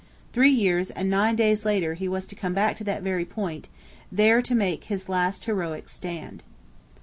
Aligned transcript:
Three 0.33 0.49
years 0.49 0.89
and 0.89 1.11
nine 1.11 1.35
days 1.35 1.63
later 1.63 1.93
he 1.93 2.07
was 2.07 2.25
to 2.25 2.35
come 2.35 2.55
back 2.55 2.75
to 2.77 2.83
that 2.85 3.03
very 3.03 3.23
point, 3.23 3.69
there 4.11 4.41
to 4.41 4.55
make 4.55 4.85
his 4.85 5.07
last 5.07 5.45
heroic 5.45 5.87
stand. 5.87 6.41